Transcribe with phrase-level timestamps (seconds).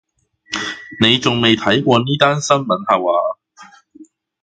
[0.99, 3.67] 你仲未睇過呢單新聞下話？